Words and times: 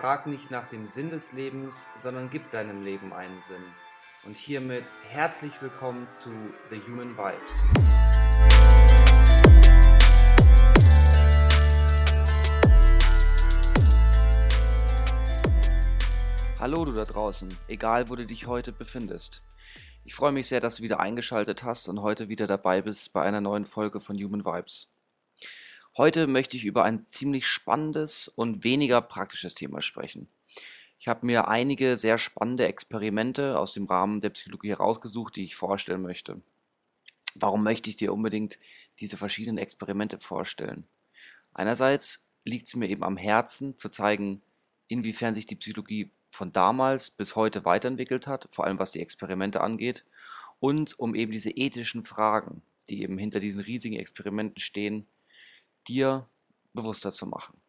Frag 0.00 0.26
nicht 0.26 0.50
nach 0.50 0.66
dem 0.66 0.86
Sinn 0.86 1.10
des 1.10 1.34
Lebens, 1.34 1.84
sondern 1.94 2.30
gib 2.30 2.50
deinem 2.52 2.82
Leben 2.82 3.12
einen 3.12 3.38
Sinn. 3.42 3.62
Und 4.24 4.34
hiermit 4.34 4.84
herzlich 5.10 5.60
willkommen 5.60 6.08
zu 6.08 6.30
The 6.70 6.80
Human 6.88 7.18
Vibes. 7.18 7.36
Hallo 16.58 16.86
du 16.86 16.92
da 16.92 17.04
draußen, 17.04 17.54
egal 17.68 18.08
wo 18.08 18.16
du 18.16 18.24
dich 18.24 18.46
heute 18.46 18.72
befindest. 18.72 19.42
Ich 20.06 20.14
freue 20.14 20.32
mich 20.32 20.48
sehr, 20.48 20.60
dass 20.60 20.76
du 20.76 20.82
wieder 20.82 21.00
eingeschaltet 21.00 21.62
hast 21.62 21.90
und 21.90 22.00
heute 22.00 22.30
wieder 22.30 22.46
dabei 22.46 22.80
bist 22.80 23.12
bei 23.12 23.20
einer 23.20 23.42
neuen 23.42 23.66
Folge 23.66 24.00
von 24.00 24.16
Human 24.16 24.46
Vibes. 24.46 24.88
Heute 26.00 26.26
möchte 26.26 26.56
ich 26.56 26.64
über 26.64 26.84
ein 26.84 27.04
ziemlich 27.10 27.46
spannendes 27.46 28.26
und 28.26 28.64
weniger 28.64 29.02
praktisches 29.02 29.52
Thema 29.52 29.82
sprechen. 29.82 30.30
Ich 30.98 31.08
habe 31.08 31.26
mir 31.26 31.48
einige 31.48 31.98
sehr 31.98 32.16
spannende 32.16 32.66
Experimente 32.66 33.58
aus 33.58 33.72
dem 33.72 33.84
Rahmen 33.84 34.22
der 34.22 34.30
Psychologie 34.30 34.70
herausgesucht, 34.70 35.36
die 35.36 35.44
ich 35.44 35.56
vorstellen 35.56 36.00
möchte. 36.00 36.40
Warum 37.34 37.62
möchte 37.62 37.90
ich 37.90 37.96
dir 37.96 38.14
unbedingt 38.14 38.58
diese 38.98 39.18
verschiedenen 39.18 39.58
Experimente 39.58 40.18
vorstellen? 40.18 40.86
Einerseits 41.52 42.30
liegt 42.46 42.68
es 42.68 42.76
mir 42.76 42.88
eben 42.88 43.04
am 43.04 43.18
Herzen 43.18 43.76
zu 43.76 43.90
zeigen, 43.90 44.40
inwiefern 44.88 45.34
sich 45.34 45.44
die 45.44 45.56
Psychologie 45.56 46.10
von 46.30 46.50
damals 46.50 47.10
bis 47.10 47.36
heute 47.36 47.66
weiterentwickelt 47.66 48.26
hat, 48.26 48.48
vor 48.50 48.64
allem 48.64 48.78
was 48.78 48.92
die 48.92 49.00
Experimente 49.00 49.60
angeht, 49.60 50.06
und 50.60 50.98
um 50.98 51.14
eben 51.14 51.32
diese 51.32 51.50
ethischen 51.50 52.04
Fragen, 52.04 52.62
die 52.88 53.02
eben 53.02 53.18
hinter 53.18 53.38
diesen 53.38 53.62
riesigen 53.62 53.96
Experimenten 53.96 54.62
stehen, 54.62 55.06
dir 55.88 56.28
bewusster 56.72 57.12
zu 57.12 57.26
machen. 57.26 57.60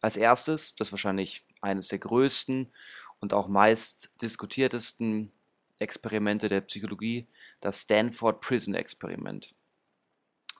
Als 0.00 0.16
erstes, 0.16 0.74
das 0.74 0.92
wahrscheinlich 0.92 1.44
eines 1.60 1.88
der 1.88 1.98
größten 1.98 2.72
und 3.20 3.34
auch 3.34 3.48
meist 3.48 4.10
diskutiertesten 4.22 5.30
Experimente 5.78 6.48
der 6.48 6.60
Psychologie, 6.62 7.26
das 7.60 7.82
Stanford 7.82 8.40
Prison 8.40 8.74
Experiment. 8.74 9.54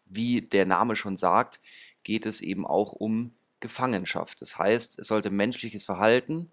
Wie 0.05 0.41
der 0.41 0.67
Name 0.67 0.97
schon 0.97 1.17
sagt, 1.17 1.61
geht 2.03 2.27
es 2.27 2.41
eben 2.41 2.67
auch 2.67 2.93
um 2.93 3.35
Gefangenschaft. 3.61 4.41
Das 4.41 4.59
heißt, 4.59 4.99
es 4.99 5.07
sollte 5.07 5.31
menschliches 5.31 5.85
Verhalten 5.85 6.51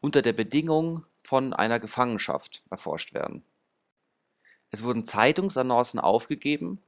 unter 0.00 0.22
der 0.22 0.34
Bedingung 0.34 1.06
von 1.22 1.52
einer 1.52 1.80
Gefangenschaft 1.80 2.62
erforscht 2.70 3.14
werden. 3.14 3.44
Es 4.70 4.82
wurden 4.82 5.04
Zeitungsannoncen 5.04 6.00
aufgegeben 6.00 6.80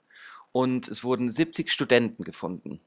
und 0.55 0.87
es 0.87 1.03
wurden 1.03 1.33
70 1.33 1.73
Studenten 1.73 2.23
gefunden. 2.23 2.79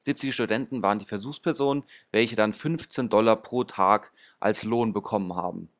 70 0.00 0.34
Studenten 0.34 0.82
waren 0.82 0.98
die 0.98 1.06
Versuchspersonen, 1.06 1.82
welche 2.12 2.36
dann 2.36 2.52
15 2.52 3.08
Dollar 3.08 3.36
pro 3.36 3.64
Tag 3.64 4.12
als 4.38 4.64
Lohn 4.64 4.92
bekommen 4.92 5.34
haben. 5.34 5.70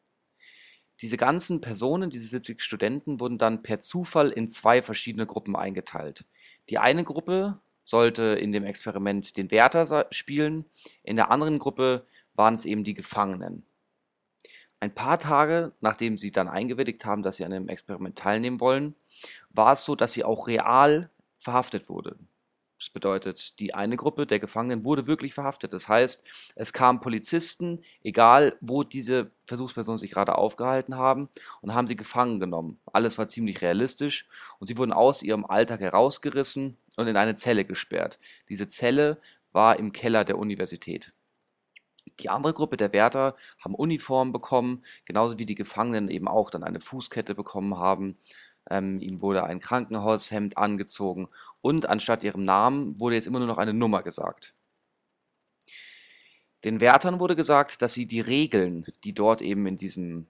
Diese 1.02 1.18
ganzen 1.18 1.60
Personen, 1.60 2.08
diese 2.08 2.26
70 2.26 2.62
Studenten, 2.62 3.20
wurden 3.20 3.36
dann 3.36 3.62
per 3.62 3.80
Zufall 3.80 4.30
in 4.30 4.50
zwei 4.50 4.80
verschiedene 4.80 5.26
Gruppen 5.26 5.56
eingeteilt. 5.56 6.24
Die 6.70 6.78
eine 6.78 7.04
Gruppe 7.04 7.60
sollte 7.82 8.22
in 8.22 8.52
dem 8.52 8.64
Experiment 8.64 9.36
den 9.36 9.50
Wärter 9.50 10.06
spielen, 10.12 10.64
in 11.02 11.16
der 11.16 11.30
anderen 11.30 11.58
Gruppe 11.58 12.06
waren 12.32 12.54
es 12.54 12.64
eben 12.64 12.82
die 12.82 12.94
Gefangenen. 12.94 13.66
Ein 14.82 14.94
paar 14.94 15.18
Tage, 15.18 15.72
nachdem 15.82 16.16
sie 16.16 16.30
dann 16.30 16.48
eingewilligt 16.48 17.04
haben, 17.04 17.22
dass 17.22 17.36
sie 17.36 17.44
an 17.44 17.50
dem 17.50 17.68
Experiment 17.68 18.16
teilnehmen 18.16 18.60
wollen, 18.60 18.94
war 19.50 19.74
es 19.74 19.84
so, 19.84 19.96
dass 19.96 20.12
sie 20.12 20.24
auch 20.24 20.46
real 20.46 21.10
verhaftet 21.38 21.88
wurde. 21.88 22.16
Das 22.80 22.88
bedeutet, 22.88 23.60
die 23.60 23.74
eine 23.74 23.96
Gruppe 23.96 24.26
der 24.26 24.40
Gefangenen 24.40 24.86
wurde 24.86 25.06
wirklich 25.06 25.34
verhaftet. 25.34 25.74
Das 25.74 25.86
heißt, 25.86 26.24
es 26.54 26.72
kamen 26.72 27.02
Polizisten, 27.02 27.82
egal 28.02 28.56
wo 28.62 28.84
diese 28.84 29.32
Versuchspersonen 29.46 29.98
sich 29.98 30.12
gerade 30.12 30.38
aufgehalten 30.38 30.96
haben, 30.96 31.28
und 31.60 31.74
haben 31.74 31.86
sie 31.86 31.96
gefangen 31.96 32.40
genommen. 32.40 32.80
Alles 32.90 33.18
war 33.18 33.28
ziemlich 33.28 33.60
realistisch 33.60 34.26
und 34.58 34.68
sie 34.68 34.78
wurden 34.78 34.94
aus 34.94 35.22
ihrem 35.22 35.44
Alltag 35.44 35.80
herausgerissen 35.80 36.78
und 36.96 37.06
in 37.06 37.18
eine 37.18 37.34
Zelle 37.34 37.66
gesperrt. 37.66 38.18
Diese 38.48 38.66
Zelle 38.66 39.20
war 39.52 39.78
im 39.78 39.92
Keller 39.92 40.24
der 40.24 40.38
Universität. 40.38 41.12
Die 42.20 42.30
andere 42.30 42.54
Gruppe 42.54 42.78
der 42.78 42.94
Wärter 42.94 43.36
haben 43.62 43.74
Uniformen 43.74 44.32
bekommen, 44.32 44.82
genauso 45.04 45.38
wie 45.38 45.44
die 45.44 45.54
Gefangenen 45.54 46.08
eben 46.08 46.28
auch 46.28 46.50
dann 46.50 46.64
eine 46.64 46.80
Fußkette 46.80 47.34
bekommen 47.34 47.76
haben 47.76 48.16
ähm, 48.70 49.00
ihnen 49.00 49.20
wurde 49.20 49.44
ein 49.44 49.60
Krankenhaushemd 49.60 50.56
angezogen 50.56 51.28
und 51.60 51.88
anstatt 51.88 52.22
ihrem 52.22 52.44
Namen 52.44 52.98
wurde 53.00 53.16
jetzt 53.16 53.26
immer 53.26 53.38
nur 53.38 53.48
noch 53.48 53.58
eine 53.58 53.74
Nummer 53.74 54.02
gesagt. 54.02 54.54
Den 56.64 56.80
Wärtern 56.80 57.20
wurde 57.20 57.36
gesagt, 57.36 57.82
dass 57.82 57.94
sie 57.94 58.06
die 58.06 58.20
Regeln, 58.20 58.86
die 59.04 59.14
dort 59.14 59.40
eben 59.42 59.66
in, 59.66 59.76
diesem, 59.76 60.26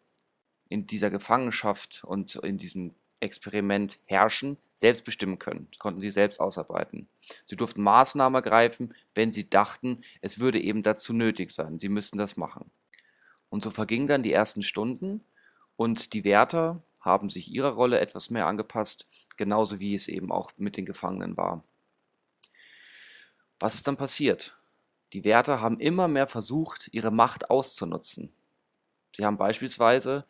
in 0.68 0.86
dieser 0.86 1.10
Gefangenschaft 1.10 2.04
und 2.04 2.36
in 2.36 2.56
diesem 2.56 2.94
Experiment 3.18 3.98
herrschen, 4.06 4.56
selbst 4.74 5.04
bestimmen 5.04 5.38
können. 5.38 5.68
Die 5.74 5.78
konnten 5.78 6.00
sie 6.00 6.10
selbst 6.10 6.40
ausarbeiten. 6.40 7.08
Sie 7.44 7.56
durften 7.56 7.82
Maßnahmen 7.82 8.36
ergreifen, 8.36 8.94
wenn 9.14 9.32
sie 9.32 9.50
dachten, 9.50 10.02
es 10.22 10.38
würde 10.38 10.60
eben 10.60 10.82
dazu 10.82 11.12
nötig 11.12 11.50
sein. 11.50 11.78
Sie 11.78 11.88
müssten 11.88 12.16
das 12.16 12.36
machen. 12.36 12.70
Und 13.50 13.62
so 13.62 13.70
vergingen 13.70 14.06
dann 14.06 14.22
die 14.22 14.32
ersten 14.32 14.62
Stunden 14.62 15.24
und 15.76 16.14
die 16.14 16.24
Wärter 16.24 16.82
haben 17.00 17.30
sich 17.30 17.50
ihrer 17.52 17.70
Rolle 17.70 18.00
etwas 18.00 18.30
mehr 18.30 18.46
angepasst, 18.46 19.06
genauso 19.36 19.80
wie 19.80 19.94
es 19.94 20.08
eben 20.08 20.30
auch 20.30 20.52
mit 20.56 20.76
den 20.76 20.86
Gefangenen 20.86 21.36
war. 21.36 21.64
Was 23.58 23.74
ist 23.74 23.86
dann 23.86 23.96
passiert? 23.96 24.56
Die 25.12 25.24
Wärter 25.24 25.60
haben 25.60 25.80
immer 25.80 26.08
mehr 26.08 26.28
versucht, 26.28 26.88
ihre 26.92 27.10
Macht 27.10 27.50
auszunutzen. 27.50 28.32
Sie 29.16 29.24
haben 29.24 29.38
beispielsweise 29.38 30.24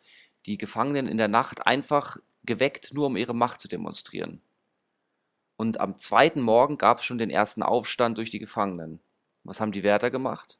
die 0.45 0.57
Gefangenen 0.57 1.07
in 1.07 1.17
der 1.17 1.27
Nacht 1.27 1.67
einfach 1.67 2.17
geweckt, 2.43 2.93
nur 2.93 3.07
um 3.07 3.17
ihre 3.17 3.35
Macht 3.35 3.61
zu 3.61 3.67
demonstrieren. 3.67 4.41
Und 5.55 5.79
am 5.79 5.97
zweiten 5.97 6.41
Morgen 6.41 6.77
gab 6.77 6.99
es 6.99 7.05
schon 7.05 7.19
den 7.19 7.29
ersten 7.29 7.61
Aufstand 7.61 8.17
durch 8.17 8.31
die 8.31 8.39
Gefangenen. 8.39 8.99
Was 9.43 9.61
haben 9.61 9.71
die 9.71 9.83
Wärter 9.83 10.09
gemacht? 10.09 10.57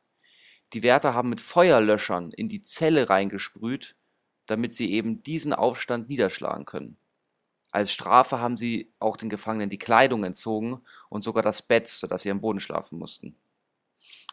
Die 0.74 0.84
Wärter 0.84 1.14
haben 1.14 1.30
mit 1.30 1.42
Feuerlöschern 1.42 2.32
in 2.32 2.48
die 2.48 2.62
Zelle 2.62 3.10
reingesprüht 3.10 3.96
damit 4.48 4.76
sie 4.76 4.92
eben 4.92 5.24
diesen 5.24 5.54
Aufstand 5.54 6.10
niederschlagen 6.10 6.66
können. 6.66 6.98
Als 7.72 7.92
Strafe 7.92 8.40
haben 8.40 8.58
sie 8.58 8.92
auch 9.00 9.16
den 9.16 9.30
Gefangenen 9.30 9.70
die 9.70 9.78
Kleidung 9.78 10.24
entzogen 10.24 10.82
und 11.10 11.24
sogar 11.24 11.42
das 11.42 11.62
Bett, 11.62 11.88
sodass 11.88 12.24
sie 12.24 12.32
am 12.32 12.42
Boden 12.42 12.60
schlafen 12.60 13.00
mussten. 13.00 13.36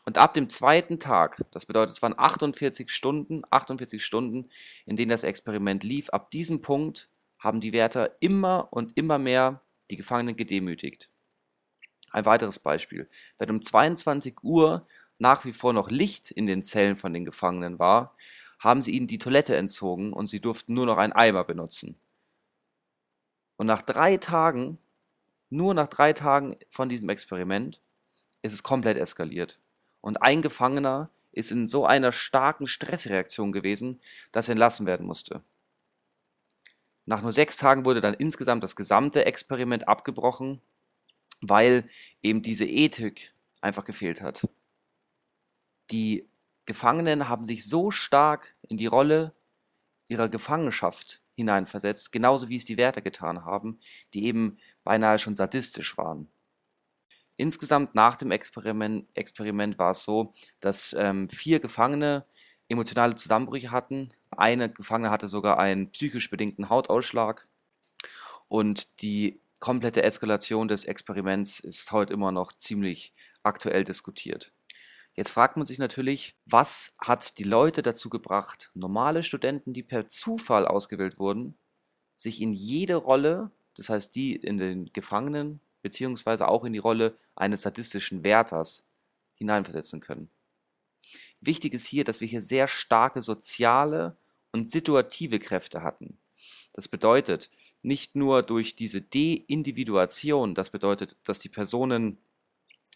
Und 0.04 0.18
ab 0.18 0.34
dem 0.34 0.48
zweiten 0.48 0.98
Tag, 0.98 1.44
das 1.52 1.66
bedeutet, 1.66 1.94
es 1.94 2.02
waren 2.02 2.18
48 2.18 2.90
Stunden, 2.90 3.42
48 3.50 4.04
Stunden, 4.04 4.48
in 4.86 4.96
denen 4.96 5.10
das 5.10 5.22
Experiment 5.22 5.84
lief, 5.84 6.08
ab 6.10 6.30
diesem 6.30 6.62
Punkt 6.62 7.10
haben 7.38 7.60
die 7.60 7.72
Wärter 7.72 8.16
immer 8.20 8.68
und 8.72 8.96
immer 8.96 9.18
mehr 9.18 9.60
die 9.90 9.96
Gefangenen 9.96 10.34
gedemütigt. 10.34 11.10
Ein 12.10 12.24
weiteres 12.24 12.58
Beispiel. 12.58 13.08
Wenn 13.36 13.50
um 13.50 13.62
22 13.62 14.42
Uhr 14.42 14.86
nach 15.18 15.44
wie 15.44 15.52
vor 15.52 15.72
noch 15.72 15.90
Licht 15.90 16.30
in 16.30 16.46
den 16.46 16.64
Zellen 16.64 16.96
von 16.96 17.12
den 17.12 17.24
Gefangenen 17.24 17.78
war, 17.78 18.16
haben 18.58 18.82
sie 18.82 18.92
ihnen 18.92 19.06
die 19.06 19.18
Toilette 19.18 19.56
entzogen 19.56 20.12
und 20.12 20.28
sie 20.28 20.40
durften 20.40 20.74
nur 20.74 20.86
noch 20.86 20.98
einen 20.98 21.12
Eimer 21.12 21.44
benutzen. 21.44 21.96
Und 23.56 23.66
nach 23.66 23.82
drei 23.82 24.16
Tagen, 24.16 24.78
nur 25.50 25.74
nach 25.74 25.88
drei 25.88 26.12
Tagen 26.12 26.56
von 26.68 26.88
diesem 26.88 27.08
Experiment, 27.08 27.80
ist 28.42 28.52
es 28.52 28.62
komplett 28.62 28.96
eskaliert. 28.96 29.58
Und 30.00 30.22
ein 30.22 30.42
Gefangener 30.42 31.10
ist 31.32 31.50
in 31.50 31.66
so 31.66 31.86
einer 31.86 32.12
starken 32.12 32.66
Stressreaktion 32.66 33.52
gewesen, 33.52 34.00
dass 34.32 34.48
er 34.48 34.52
entlassen 34.52 34.86
werden 34.86 35.06
musste. 35.06 35.42
Nach 37.06 37.22
nur 37.22 37.32
sechs 37.32 37.56
Tagen 37.56 37.84
wurde 37.84 38.00
dann 38.00 38.14
insgesamt 38.14 38.62
das 38.62 38.76
gesamte 38.76 39.24
Experiment 39.24 39.88
abgebrochen, 39.88 40.60
weil 41.40 41.88
eben 42.22 42.42
diese 42.42 42.66
Ethik 42.66 43.32
einfach 43.60 43.84
gefehlt 43.84 44.20
hat. 44.20 44.46
Die 45.90 46.28
Gefangenen 46.68 47.30
haben 47.30 47.46
sich 47.46 47.66
so 47.66 47.90
stark 47.90 48.54
in 48.68 48.76
die 48.76 48.86
Rolle 48.86 49.34
ihrer 50.06 50.28
Gefangenschaft 50.28 51.22
hineinversetzt, 51.34 52.12
genauso 52.12 52.50
wie 52.50 52.56
es 52.56 52.66
die 52.66 52.76
Wärter 52.76 53.00
getan 53.00 53.46
haben, 53.46 53.80
die 54.12 54.26
eben 54.26 54.58
beinahe 54.84 55.18
schon 55.18 55.34
sadistisch 55.34 55.96
waren. 55.96 56.28
Insgesamt 57.38 57.94
nach 57.94 58.16
dem 58.16 58.30
Experiment, 58.32 59.08
Experiment 59.14 59.78
war 59.78 59.92
es 59.92 60.02
so, 60.02 60.34
dass 60.60 60.94
ähm, 60.98 61.30
vier 61.30 61.58
Gefangene 61.58 62.26
emotionale 62.68 63.16
Zusammenbrüche 63.16 63.70
hatten. 63.70 64.10
Eine 64.36 64.70
Gefangene 64.70 65.10
hatte 65.10 65.26
sogar 65.26 65.58
einen 65.58 65.90
psychisch 65.90 66.28
bedingten 66.28 66.68
Hautausschlag. 66.68 67.48
Und 68.48 69.00
die 69.00 69.40
komplette 69.58 70.02
Eskalation 70.02 70.68
des 70.68 70.84
Experiments 70.84 71.60
ist 71.60 71.92
heute 71.92 72.12
immer 72.12 72.30
noch 72.30 72.52
ziemlich 72.52 73.14
aktuell 73.42 73.84
diskutiert. 73.84 74.52
Jetzt 75.18 75.30
fragt 75.30 75.56
man 75.56 75.66
sich 75.66 75.80
natürlich, 75.80 76.36
was 76.46 76.94
hat 77.00 77.40
die 77.40 77.42
Leute 77.42 77.82
dazu 77.82 78.08
gebracht, 78.08 78.70
normale 78.74 79.24
Studenten, 79.24 79.72
die 79.72 79.82
per 79.82 80.08
Zufall 80.08 80.64
ausgewählt 80.64 81.18
wurden, 81.18 81.58
sich 82.14 82.40
in 82.40 82.52
jede 82.52 82.94
Rolle, 82.94 83.50
das 83.74 83.88
heißt 83.88 84.14
die 84.14 84.36
in 84.36 84.58
den 84.58 84.92
Gefangenen, 84.92 85.58
beziehungsweise 85.82 86.46
auch 86.46 86.64
in 86.64 86.72
die 86.72 86.78
Rolle 86.78 87.16
eines 87.34 87.62
sadistischen 87.62 88.22
Wärters 88.22 88.86
hineinversetzen 89.34 89.98
können. 89.98 90.30
Wichtig 91.40 91.74
ist 91.74 91.86
hier, 91.86 92.04
dass 92.04 92.20
wir 92.20 92.28
hier 92.28 92.40
sehr 92.40 92.68
starke 92.68 93.20
soziale 93.20 94.16
und 94.52 94.70
situative 94.70 95.40
Kräfte 95.40 95.82
hatten. 95.82 96.16
Das 96.74 96.86
bedeutet, 96.86 97.50
nicht 97.82 98.14
nur 98.14 98.44
durch 98.44 98.76
diese 98.76 99.02
Deindividuation, 99.02 100.54
das 100.54 100.70
bedeutet, 100.70 101.16
dass 101.24 101.40
die 101.40 101.48
Personen 101.48 102.18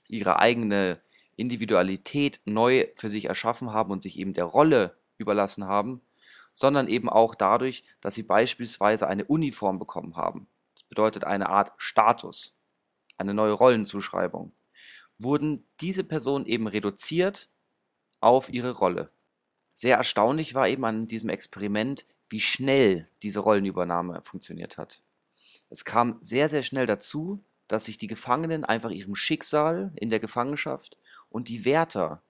ihre 0.07 0.39
eigene 0.39 1.01
Individualität 1.37 2.41
neu 2.45 2.87
für 2.97 3.11
sich 3.11 3.27
erschaffen 3.27 3.73
haben 3.73 3.91
und 3.91 4.03
sich 4.03 4.19
eben 4.19 4.33
der 4.33 4.45
Rolle 4.45 4.97
überlassen 5.19 5.67
haben, 5.67 6.03
sondern 6.53 6.89
eben 6.89 7.09
auch 7.09 7.35
dadurch, 7.35 7.83
dass 8.01 8.15
sie 8.15 8.23
beispielsweise 8.23 9.07
eine 9.07 9.25
Uniform 9.25 9.79
bekommen 9.79 10.17
haben. 10.17 10.47
Das 10.75 10.85
bedeutet 10.85 11.25
eine 11.25 11.49
Art 11.49 11.73
Status, 11.77 12.57
eine 13.19 13.35
neue 13.35 13.53
Rollenzuschreibung. 13.53 14.53
Wurden 15.19 15.65
diese 15.81 16.05
Personen 16.05 16.47
eben 16.47 16.67
reduziert 16.67 17.49
auf 18.21 18.53
ihre 18.53 18.73
Rolle. 18.73 19.11
Sehr 19.75 19.97
erstaunlich 19.97 20.55
war 20.55 20.69
eben 20.69 20.85
an 20.85 21.07
diesem 21.07 21.29
Experiment, 21.29 22.05
wie 22.29 22.41
schnell 22.41 23.09
diese 23.23 23.41
Rollenübernahme 23.41 24.23
funktioniert 24.23 24.79
hat. 24.79 25.03
Es 25.69 25.85
kam 25.85 26.19
sehr, 26.21 26.49
sehr 26.49 26.63
schnell 26.63 26.87
dazu, 26.87 27.43
dass 27.69 27.87
sich 27.87 27.97
die 27.97 28.07
Gefangenen 28.07 28.65
einfach 28.65 28.91
ihrem 28.91 29.15
Schicksal 29.15 29.93
in 29.97 30.11
der 30.11 30.21
Gefangenschaft 30.21 30.99
und 31.33 31.49
die 31.49 31.65
Wärter 31.65 32.23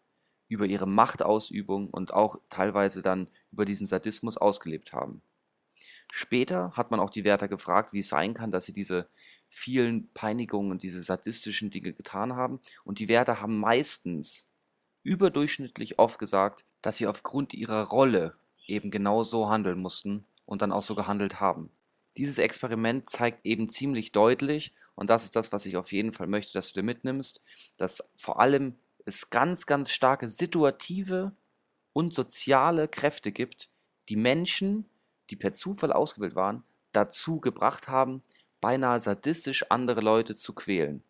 über 0.49 0.66
ihre 0.66 0.87
Machtausübung 0.87 1.88
und 1.90 2.12
auch 2.12 2.38
teilweise 2.49 3.02
dann 3.02 3.28
über 3.50 3.64
diesen 3.64 3.87
Sadismus 3.87 4.37
ausgelebt 4.37 4.93
haben. 4.93 5.22
Später 6.10 6.72
hat 6.76 6.90
man 6.90 7.00
auch 7.00 7.10
die 7.10 7.25
Wärter 7.25 7.49
gefragt, 7.49 7.93
wie 7.93 8.00
es 8.00 8.08
sein 8.08 8.34
kann, 8.34 8.50
dass 8.50 8.66
sie 8.66 8.75
diese 8.75 9.08
vielen 9.49 10.08
Peinigungen 10.12 10.70
und 10.70 10.82
diese 10.82 11.02
sadistischen 11.02 11.70
Dinge 11.70 11.93
getan 11.93 12.37
haben. 12.37 12.60
Und 12.84 12.99
die 12.99 13.08
Wärter 13.08 13.40
haben 13.40 13.58
meistens 13.58 14.46
überdurchschnittlich 15.02 15.99
oft 15.99 16.19
gesagt, 16.19 16.64
dass 16.82 16.99
sie 16.99 17.06
aufgrund 17.06 17.54
ihrer 17.54 17.84
Rolle 17.84 18.37
eben 18.66 18.90
genau 18.90 19.25
so 19.25 19.49
handeln 19.49 19.81
mussten 19.81 20.25
und 20.44 20.62
dann 20.62 20.72
auch 20.72 20.82
so 20.82 20.94
gehandelt 20.94 21.40
haben. 21.40 21.70
Dieses 22.19 22.38
Experiment 22.38 23.08
zeigt 23.08 23.46
eben 23.46 23.69
ziemlich 23.69 24.12
deutlich, 24.12 24.75
und 24.94 25.08
das 25.08 25.25
ist 25.25 25.34
das, 25.34 25.50
was 25.50 25.64
ich 25.64 25.78
auf 25.78 25.93
jeden 25.93 26.12
Fall 26.12 26.26
möchte, 26.26 26.52
dass 26.52 26.69
du 26.69 26.81
dir 26.81 26.84
mitnimmst, 26.84 27.43
dass 27.78 28.02
vor 28.16 28.38
allem 28.38 28.76
es 29.04 29.31
ganz, 29.31 29.66
ganz 29.66 29.90
starke 29.90 30.28
situative 30.28 31.32
und 31.93 32.14
soziale 32.14 32.88
Kräfte 32.88 33.32
gibt, 33.32 33.69
die 34.08 34.16
Menschen, 34.16 34.88
die 35.31 35.37
per 35.37 35.52
Zufall 35.52 35.93
ausgebildet 35.93 36.37
waren, 36.37 36.64
dazu 36.93 37.40
gebracht 37.40 37.88
haben, 37.88 38.22
beinahe 38.60 39.00
sadistisch 39.00 39.70
andere 39.70 40.00
Leute 40.00 40.34
zu 40.37 40.54
quälen. 40.54 41.02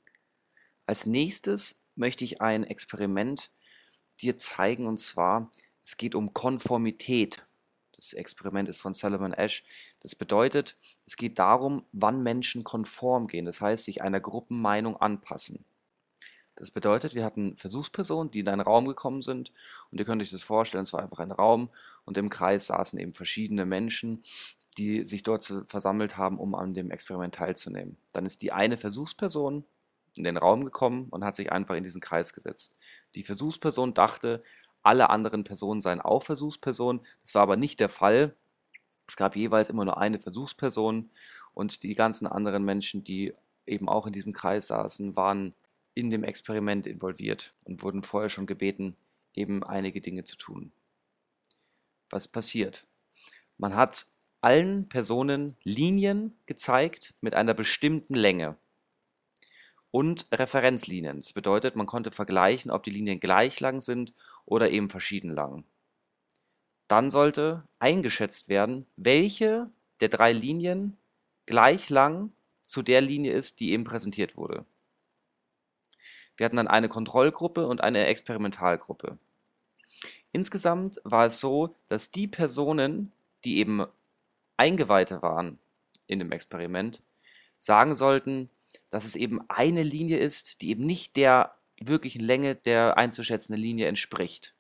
Als 0.86 1.06
nächstes 1.06 1.80
möchte 1.94 2.24
ich 2.24 2.40
ein 2.40 2.64
Experiment 2.64 3.50
dir 4.20 4.36
zeigen, 4.38 4.86
und 4.86 4.98
zwar, 4.98 5.50
es 5.82 5.96
geht 5.96 6.14
um 6.14 6.32
Konformität. 6.32 7.44
Das 7.96 8.12
Experiment 8.12 8.68
ist 8.68 8.80
von 8.80 8.94
Solomon 8.94 9.32
Ash. 9.32 9.64
Das 10.00 10.14
bedeutet, 10.14 10.76
es 11.06 11.16
geht 11.16 11.38
darum, 11.38 11.84
wann 11.92 12.22
Menschen 12.22 12.64
konform 12.64 13.26
gehen, 13.26 13.44
das 13.44 13.60
heißt, 13.60 13.84
sich 13.84 14.02
einer 14.02 14.20
Gruppenmeinung 14.20 14.96
anpassen. 14.96 15.64
Das 16.56 16.70
bedeutet, 16.70 17.14
wir 17.14 17.24
hatten 17.24 17.56
Versuchspersonen, 17.56 18.30
die 18.30 18.40
in 18.40 18.48
einen 18.48 18.60
Raum 18.60 18.86
gekommen 18.86 19.22
sind 19.22 19.52
und 19.90 19.98
ihr 19.98 20.04
könnt 20.04 20.22
euch 20.22 20.30
das 20.30 20.42
vorstellen, 20.42 20.84
es 20.84 20.92
war 20.92 21.02
einfach 21.02 21.18
ein 21.18 21.32
Raum 21.32 21.70
und 22.04 22.18
im 22.18 22.28
Kreis 22.28 22.66
saßen 22.66 22.98
eben 22.98 23.14
verschiedene 23.14 23.64
Menschen, 23.64 24.22
die 24.78 25.04
sich 25.04 25.22
dort 25.22 25.64
versammelt 25.66 26.16
haben, 26.16 26.38
um 26.38 26.54
an 26.54 26.74
dem 26.74 26.90
Experiment 26.90 27.34
teilzunehmen. 27.34 27.96
Dann 28.12 28.26
ist 28.26 28.42
die 28.42 28.52
eine 28.52 28.78
Versuchsperson 28.78 29.64
in 30.16 30.24
den 30.24 30.36
Raum 30.36 30.64
gekommen 30.64 31.08
und 31.10 31.24
hat 31.24 31.36
sich 31.36 31.52
einfach 31.52 31.74
in 31.74 31.84
diesen 31.84 32.00
Kreis 32.00 32.32
gesetzt. 32.32 32.76
Die 33.14 33.22
Versuchsperson 33.22 33.94
dachte, 33.94 34.42
alle 34.82 35.10
anderen 35.10 35.44
Personen 35.44 35.80
seien 35.80 36.00
auch 36.00 36.22
Versuchspersonen. 36.22 37.02
Das 37.22 37.34
war 37.34 37.42
aber 37.42 37.56
nicht 37.56 37.80
der 37.80 37.88
Fall. 37.88 38.34
Es 39.06 39.16
gab 39.16 39.36
jeweils 39.36 39.70
immer 39.70 39.84
nur 39.84 39.98
eine 39.98 40.18
Versuchsperson 40.18 41.10
und 41.54 41.82
die 41.82 41.94
ganzen 41.94 42.26
anderen 42.26 42.64
Menschen, 42.64 43.04
die 43.04 43.34
eben 43.66 43.88
auch 43.88 44.06
in 44.06 44.12
diesem 44.12 44.32
Kreis 44.32 44.66
saßen, 44.68 45.16
waren 45.16 45.54
in 45.94 46.10
dem 46.10 46.24
Experiment 46.24 46.86
involviert 46.86 47.54
und 47.64 47.82
wurden 47.82 48.02
vorher 48.02 48.30
schon 48.30 48.46
gebeten, 48.46 48.96
eben 49.34 49.62
einige 49.64 50.00
Dinge 50.00 50.24
zu 50.24 50.36
tun. 50.36 50.72
Was 52.10 52.28
passiert? 52.28 52.86
Man 53.58 53.74
hat 53.74 54.06
allen 54.40 54.88
Personen 54.88 55.56
Linien 55.62 56.36
gezeigt 56.46 57.14
mit 57.20 57.34
einer 57.34 57.54
bestimmten 57.54 58.14
Länge 58.14 58.56
und 59.90 60.26
Referenzlinien. 60.32 61.18
Das 61.18 61.32
bedeutet, 61.32 61.76
man 61.76 61.86
konnte 61.86 62.10
vergleichen, 62.10 62.70
ob 62.70 62.82
die 62.82 62.90
Linien 62.90 63.20
gleich 63.20 63.60
lang 63.60 63.80
sind 63.80 64.14
oder 64.44 64.70
eben 64.70 64.90
verschieden 64.90 65.30
lang. 65.30 65.64
Dann 66.88 67.10
sollte 67.10 67.62
eingeschätzt 67.78 68.48
werden, 68.48 68.86
welche 68.96 69.70
der 70.00 70.08
drei 70.08 70.32
Linien 70.32 70.96
gleich 71.46 71.88
lang 71.88 72.32
zu 72.62 72.82
der 72.82 73.00
Linie 73.00 73.32
ist, 73.32 73.60
die 73.60 73.72
eben 73.72 73.84
präsentiert 73.84 74.36
wurde. 74.36 74.64
Wir 76.36 76.46
hatten 76.46 76.56
dann 76.56 76.68
eine 76.68 76.88
Kontrollgruppe 76.88 77.66
und 77.66 77.82
eine 77.82 78.06
Experimentalgruppe. 78.06 79.18
Insgesamt 80.32 81.00
war 81.04 81.26
es 81.26 81.40
so, 81.40 81.76
dass 81.88 82.10
die 82.10 82.26
Personen, 82.26 83.12
die 83.44 83.58
eben 83.58 83.84
Eingeweihte 84.56 85.22
waren 85.22 85.58
in 86.06 86.18
dem 86.18 86.32
Experiment, 86.32 87.02
sagen 87.58 87.94
sollten, 87.94 88.48
dass 88.90 89.04
es 89.04 89.14
eben 89.14 89.40
eine 89.48 89.82
Linie 89.82 90.18
ist, 90.18 90.62
die 90.62 90.70
eben 90.70 90.84
nicht 90.84 91.16
der 91.16 91.54
wirklichen 91.80 92.22
Länge 92.22 92.54
der 92.54 92.96
einzuschätzenden 92.96 93.62
Linie 93.62 93.86
entspricht. 93.86 94.54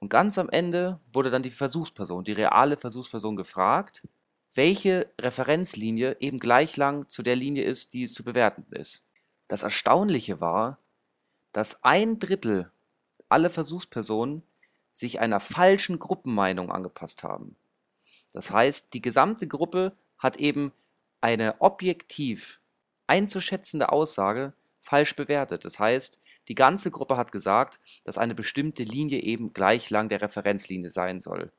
Und 0.00 0.08
ganz 0.08 0.38
am 0.38 0.48
Ende 0.48 0.98
wurde 1.12 1.30
dann 1.30 1.42
die 1.42 1.50
Versuchsperson, 1.50 2.24
die 2.24 2.32
reale 2.32 2.76
Versuchsperson 2.76 3.36
gefragt, 3.36 4.06
welche 4.54 5.10
Referenzlinie 5.20 6.16
eben 6.20 6.38
gleich 6.38 6.76
lang 6.76 7.08
zu 7.08 7.22
der 7.22 7.36
Linie 7.36 7.64
ist, 7.64 7.94
die 7.94 8.08
zu 8.08 8.24
bewerten 8.24 8.66
ist. 8.72 9.02
Das 9.48 9.62
Erstaunliche 9.62 10.40
war, 10.40 10.78
dass 11.52 11.82
ein 11.84 12.18
Drittel 12.18 12.70
aller 13.28 13.50
Versuchspersonen 13.50 14.42
sich 14.90 15.20
einer 15.20 15.40
falschen 15.40 15.98
Gruppenmeinung 15.98 16.70
angepasst 16.70 17.22
haben. 17.22 17.56
Das 18.32 18.50
heißt, 18.50 18.94
die 18.94 19.02
gesamte 19.02 19.46
Gruppe 19.46 19.96
hat 20.18 20.36
eben 20.36 20.72
eine 21.20 21.60
objektiv 21.60 22.60
einzuschätzende 23.06 23.90
Aussage 23.90 24.52
falsch 24.80 25.16
bewertet. 25.16 25.64
Das 25.64 25.78
heißt, 25.78 26.20
die 26.48 26.54
ganze 26.54 26.90
Gruppe 26.90 27.16
hat 27.16 27.32
gesagt, 27.32 27.78
dass 28.04 28.18
eine 28.18 28.34
bestimmte 28.34 28.82
Linie 28.82 29.20
eben 29.20 29.52
gleich 29.52 29.90
lang 29.90 30.08
der 30.08 30.22
Referenzlinie 30.22 30.90
sein 30.90 31.20
soll. 31.20 31.52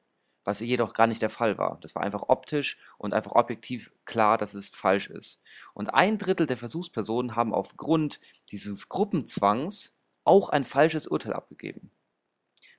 Was 0.44 0.60
jedoch 0.60 0.94
gar 0.94 1.08
nicht 1.08 1.22
der 1.22 1.30
Fall 1.30 1.58
war. 1.58 1.78
Das 1.82 1.96
war 1.96 2.04
einfach 2.04 2.24
optisch 2.28 2.78
und 2.98 3.14
einfach 3.14 3.32
objektiv 3.32 3.92
klar, 4.06 4.38
dass 4.38 4.54
es 4.54 4.70
falsch 4.70 5.10
ist. 5.10 5.42
Und 5.74 5.94
ein 5.94 6.18
Drittel 6.18 6.48
der 6.48 6.58
Versuchspersonen 6.58 7.36
haben 7.36 7.54
aufgrund 7.54 8.20
dieses 8.52 8.90
Gruppenzwangs 8.90 9.96
auch 10.26 10.50
ein 10.50 10.66
falsches 10.66 11.08
Urteil 11.08 11.34
abgegeben. 11.34 11.92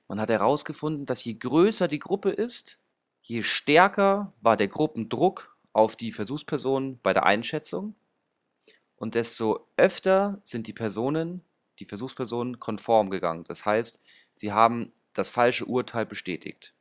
Man 0.07 0.21
hat 0.21 0.29
herausgefunden, 0.29 1.05
dass 1.05 1.23
je 1.23 1.33
größer 1.33 1.87
die 1.87 1.99
Gruppe 1.99 2.29
ist, 2.29 2.79
je 3.21 3.41
stärker 3.41 4.33
war 4.41 4.55
der 4.55 4.67
Gruppendruck 4.67 5.57
auf 5.73 5.95
die 5.95 6.11
Versuchspersonen 6.11 6.99
bei 7.01 7.13
der 7.13 7.25
Einschätzung 7.25 7.95
und 8.97 9.15
desto 9.15 9.67
öfter 9.77 10.39
sind 10.43 10.67
die 10.67 10.73
Personen, 10.73 11.43
die 11.79 11.85
Versuchspersonen, 11.85 12.59
konform 12.59 13.09
gegangen. 13.09 13.43
Das 13.45 13.65
heißt, 13.65 14.01
sie 14.35 14.53
haben 14.53 14.93
das 15.13 15.29
falsche 15.29 15.65
Urteil 15.65 16.05
bestätigt. 16.05 16.74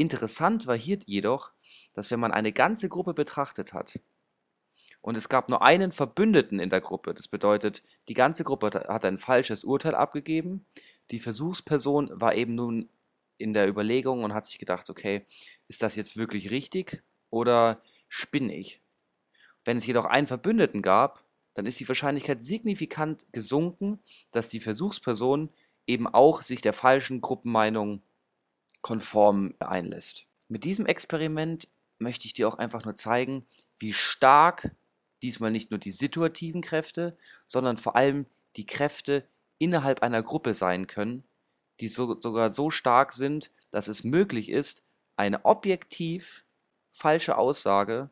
Interessant 0.00 0.66
war 0.66 0.78
hier 0.78 0.98
jedoch, 1.04 1.52
dass 1.92 2.10
wenn 2.10 2.20
man 2.20 2.32
eine 2.32 2.52
ganze 2.52 2.88
Gruppe 2.88 3.12
betrachtet 3.12 3.74
hat 3.74 4.00
und 5.02 5.14
es 5.14 5.28
gab 5.28 5.50
nur 5.50 5.60
einen 5.60 5.92
Verbündeten 5.92 6.58
in 6.58 6.70
der 6.70 6.80
Gruppe, 6.80 7.12
das 7.12 7.28
bedeutet, 7.28 7.82
die 8.08 8.14
ganze 8.14 8.42
Gruppe 8.42 8.70
hat 8.88 9.04
ein 9.04 9.18
falsches 9.18 9.62
Urteil 9.62 9.94
abgegeben, 9.94 10.64
die 11.10 11.18
Versuchsperson 11.18 12.18
war 12.18 12.34
eben 12.34 12.54
nun 12.54 12.88
in 13.36 13.52
der 13.52 13.68
Überlegung 13.68 14.24
und 14.24 14.32
hat 14.32 14.46
sich 14.46 14.58
gedacht, 14.58 14.88
okay, 14.88 15.26
ist 15.68 15.82
das 15.82 15.96
jetzt 15.96 16.16
wirklich 16.16 16.50
richtig 16.50 17.02
oder 17.28 17.82
spinne 18.08 18.56
ich? 18.56 18.80
Wenn 19.66 19.76
es 19.76 19.86
jedoch 19.86 20.06
einen 20.06 20.26
Verbündeten 20.26 20.80
gab, 20.80 21.26
dann 21.52 21.66
ist 21.66 21.78
die 21.78 21.88
Wahrscheinlichkeit 21.88 22.42
signifikant 22.42 23.30
gesunken, 23.34 24.00
dass 24.30 24.48
die 24.48 24.60
Versuchsperson 24.60 25.50
eben 25.86 26.06
auch 26.06 26.40
sich 26.40 26.62
der 26.62 26.72
falschen 26.72 27.20
Gruppenmeinung 27.20 28.00
konform 28.82 29.54
einlässt. 29.60 30.26
Mit 30.48 30.64
diesem 30.64 30.86
Experiment 30.86 31.68
möchte 31.98 32.26
ich 32.26 32.34
dir 32.34 32.48
auch 32.48 32.56
einfach 32.56 32.84
nur 32.84 32.94
zeigen, 32.94 33.46
wie 33.78 33.92
stark 33.92 34.74
diesmal 35.22 35.50
nicht 35.50 35.70
nur 35.70 35.78
die 35.78 35.92
situativen 35.92 36.62
Kräfte, 36.62 37.16
sondern 37.46 37.76
vor 37.76 37.96
allem 37.96 38.26
die 38.56 38.66
Kräfte 38.66 39.28
innerhalb 39.58 40.02
einer 40.02 40.22
Gruppe 40.22 40.54
sein 40.54 40.86
können, 40.86 41.24
die 41.80 41.88
so, 41.88 42.20
sogar 42.20 42.52
so 42.52 42.70
stark 42.70 43.12
sind, 43.12 43.50
dass 43.70 43.88
es 43.88 44.04
möglich 44.04 44.48
ist, 44.48 44.86
eine 45.16 45.44
objektiv 45.44 46.44
falsche 46.90 47.36
Aussage 47.36 48.10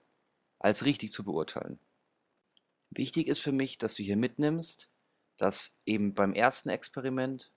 als 0.58 0.84
richtig 0.84 1.10
zu 1.12 1.24
beurteilen. 1.24 1.78
Wichtig 2.90 3.28
ist 3.28 3.40
für 3.40 3.52
mich, 3.52 3.78
dass 3.78 3.94
du 3.94 4.02
hier 4.02 4.16
mitnimmst, 4.16 4.90
dass 5.36 5.78
eben 5.86 6.14
beim 6.14 6.32
ersten 6.32 6.68
Experiment 6.68 7.50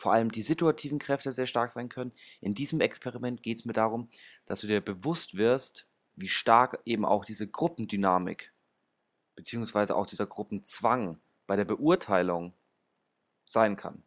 vor 0.00 0.14
allem 0.14 0.32
die 0.32 0.40
situativen 0.40 0.98
Kräfte 0.98 1.30
sehr 1.30 1.46
stark 1.46 1.72
sein 1.72 1.90
können. 1.90 2.12
In 2.40 2.54
diesem 2.54 2.80
Experiment 2.80 3.42
geht 3.42 3.58
es 3.58 3.64
mir 3.66 3.74
darum, 3.74 4.08
dass 4.46 4.62
du 4.62 4.66
dir 4.66 4.80
bewusst 4.80 5.36
wirst, 5.36 5.86
wie 6.16 6.28
stark 6.28 6.80
eben 6.86 7.04
auch 7.04 7.26
diese 7.26 7.46
Gruppendynamik 7.46 8.50
beziehungsweise 9.36 9.94
auch 9.94 10.06
dieser 10.06 10.26
Gruppenzwang 10.26 11.18
bei 11.46 11.56
der 11.56 11.66
Beurteilung 11.66 12.54
sein 13.44 13.76
kann. 13.76 14.02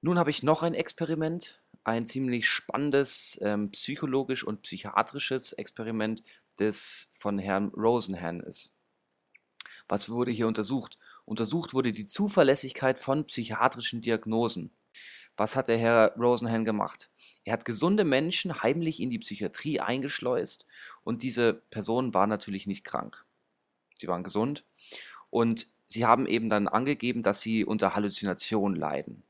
Nun 0.00 0.18
habe 0.18 0.30
ich 0.30 0.42
noch 0.42 0.64
ein 0.64 0.74
Experiment, 0.74 1.62
ein 1.84 2.04
ziemlich 2.04 2.48
spannendes 2.48 3.38
ähm, 3.42 3.70
psychologisch 3.70 4.42
und 4.42 4.62
psychiatrisches 4.62 5.52
Experiment, 5.52 6.24
das 6.56 7.08
von 7.12 7.38
Herrn 7.38 7.68
Rosenhan 7.68 8.40
ist. 8.40 8.72
Was 9.88 10.08
wurde 10.08 10.32
hier 10.32 10.48
untersucht? 10.48 10.98
Untersucht 11.30 11.74
wurde 11.74 11.92
die 11.92 12.08
Zuverlässigkeit 12.08 12.98
von 12.98 13.24
psychiatrischen 13.24 14.02
Diagnosen. 14.02 14.72
Was 15.36 15.54
hat 15.54 15.68
der 15.68 15.78
Herr 15.78 16.12
Rosenhan 16.18 16.64
gemacht? 16.64 17.08
Er 17.44 17.52
hat 17.52 17.64
gesunde 17.64 18.02
Menschen 18.02 18.64
heimlich 18.64 18.98
in 18.98 19.10
die 19.10 19.20
Psychiatrie 19.20 19.78
eingeschleust 19.78 20.66
und 21.04 21.22
diese 21.22 21.54
Personen 21.54 22.14
waren 22.14 22.30
natürlich 22.30 22.66
nicht 22.66 22.82
krank. 22.82 23.24
Sie 23.96 24.08
waren 24.08 24.24
gesund 24.24 24.64
und 25.30 25.68
sie 25.86 26.04
haben 26.04 26.26
eben 26.26 26.50
dann 26.50 26.66
angegeben, 26.66 27.22
dass 27.22 27.40
sie 27.40 27.64
unter 27.64 27.94
Halluzinationen 27.94 28.76
leiden. 28.76 29.22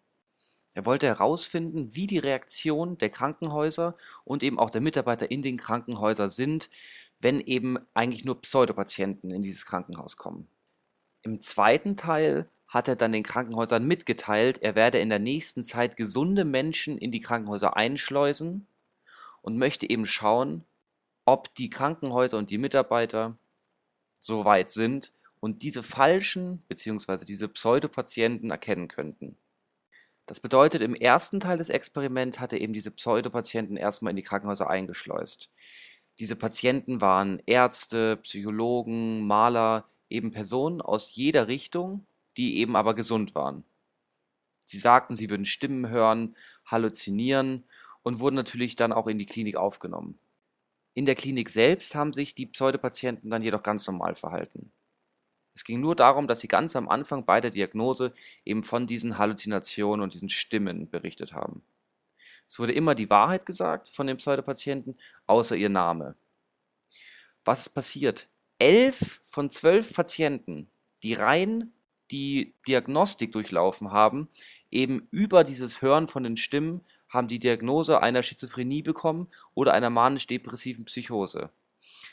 Er 0.72 0.86
wollte 0.86 1.06
herausfinden, 1.06 1.94
wie 1.94 2.06
die 2.06 2.16
Reaktion 2.16 2.96
der 2.96 3.10
Krankenhäuser 3.10 3.94
und 4.24 4.42
eben 4.42 4.58
auch 4.58 4.70
der 4.70 4.80
Mitarbeiter 4.80 5.30
in 5.30 5.42
den 5.42 5.58
Krankenhäusern 5.58 6.30
sind, 6.30 6.70
wenn 7.18 7.40
eben 7.40 7.76
eigentlich 7.92 8.24
nur 8.24 8.40
Pseudopatienten 8.40 9.30
in 9.30 9.42
dieses 9.42 9.66
Krankenhaus 9.66 10.16
kommen. 10.16 10.48
Im 11.22 11.40
zweiten 11.40 11.96
Teil 11.96 12.48
hat 12.66 12.88
er 12.88 12.96
dann 12.96 13.12
den 13.12 13.24
Krankenhäusern 13.24 13.84
mitgeteilt, 13.84 14.62
er 14.62 14.74
werde 14.74 14.98
in 14.98 15.10
der 15.10 15.18
nächsten 15.18 15.64
Zeit 15.64 15.96
gesunde 15.96 16.44
Menschen 16.44 16.98
in 16.98 17.10
die 17.10 17.20
Krankenhäuser 17.20 17.76
einschleusen 17.76 18.66
und 19.42 19.58
möchte 19.58 19.88
eben 19.90 20.06
schauen, 20.06 20.64
ob 21.24 21.54
die 21.56 21.68
Krankenhäuser 21.68 22.38
und 22.38 22.50
die 22.50 22.58
Mitarbeiter 22.58 23.36
so 24.18 24.44
weit 24.44 24.70
sind 24.70 25.12
und 25.40 25.62
diese 25.62 25.82
falschen 25.82 26.62
bzw. 26.68 27.24
diese 27.24 27.48
Pseudopatienten 27.48 28.50
erkennen 28.50 28.88
könnten. 28.88 29.36
Das 30.26 30.38
bedeutet, 30.38 30.80
im 30.80 30.94
ersten 30.94 31.40
Teil 31.40 31.58
des 31.58 31.70
Experiments 31.70 32.38
hat 32.38 32.52
er 32.52 32.60
eben 32.60 32.72
diese 32.72 32.92
Pseudopatienten 32.92 33.76
erstmal 33.76 34.10
in 34.10 34.16
die 34.16 34.22
Krankenhäuser 34.22 34.70
eingeschleust. 34.70 35.50
Diese 36.20 36.36
Patienten 36.36 37.00
waren 37.00 37.42
Ärzte, 37.46 38.16
Psychologen, 38.18 39.26
Maler, 39.26 39.88
eben 40.10 40.32
Personen 40.32 40.80
aus 40.80 41.14
jeder 41.14 41.48
Richtung, 41.48 42.04
die 42.36 42.58
eben 42.58 42.76
aber 42.76 42.94
gesund 42.94 43.34
waren. 43.34 43.64
Sie 44.64 44.78
sagten, 44.78 45.16
sie 45.16 45.30
würden 45.30 45.46
Stimmen 45.46 45.88
hören, 45.88 46.36
halluzinieren 46.66 47.64
und 48.02 48.20
wurden 48.20 48.36
natürlich 48.36 48.76
dann 48.76 48.92
auch 48.92 49.06
in 49.06 49.18
die 49.18 49.26
Klinik 49.26 49.56
aufgenommen. 49.56 50.18
In 50.94 51.06
der 51.06 51.14
Klinik 51.14 51.50
selbst 51.50 51.94
haben 51.94 52.12
sich 52.12 52.34
die 52.34 52.46
Pseudopatienten 52.46 53.30
dann 53.30 53.42
jedoch 53.42 53.62
ganz 53.62 53.86
normal 53.86 54.14
verhalten. 54.14 54.70
Es 55.54 55.64
ging 55.64 55.80
nur 55.80 55.96
darum, 55.96 56.26
dass 56.26 56.40
sie 56.40 56.48
ganz 56.48 56.76
am 56.76 56.88
Anfang 56.88 57.24
bei 57.24 57.40
der 57.40 57.50
Diagnose 57.50 58.12
eben 58.44 58.62
von 58.62 58.86
diesen 58.86 59.18
Halluzinationen 59.18 60.02
und 60.02 60.14
diesen 60.14 60.28
Stimmen 60.28 60.88
berichtet 60.88 61.32
haben. 61.32 61.62
Es 62.46 62.58
wurde 62.58 62.72
immer 62.72 62.94
die 62.94 63.10
Wahrheit 63.10 63.46
gesagt 63.46 63.88
von 63.88 64.06
dem 64.06 64.16
Pseudopatienten, 64.16 64.98
außer 65.26 65.56
ihr 65.56 65.68
Name. 65.68 66.16
Was 67.44 67.62
ist 67.62 67.68
passiert? 67.70 68.28
Elf 68.60 69.20
von 69.24 69.50
zwölf 69.50 69.94
Patienten, 69.94 70.70
die 71.02 71.14
rein 71.14 71.72
die 72.10 72.54
Diagnostik 72.66 73.32
durchlaufen 73.32 73.90
haben, 73.90 74.28
eben 74.70 75.08
über 75.10 75.44
dieses 75.44 75.80
Hören 75.80 76.08
von 76.08 76.22
den 76.24 76.36
Stimmen, 76.36 76.82
haben 77.08 77.28
die 77.28 77.38
Diagnose 77.38 78.02
einer 78.02 78.22
Schizophrenie 78.22 78.82
bekommen 78.82 79.28
oder 79.54 79.72
einer 79.74 79.90
manisch-depressiven 79.90 80.84
Psychose. 80.84 81.50